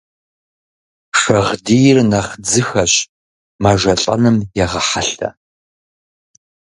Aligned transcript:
Шагъдийр 1.19 1.97
нэхъ 2.11 2.33
дзыхэщ, 2.43 2.93
мэжэлӀэным 3.61 4.37
егъэхьэлъэ. 4.63 5.29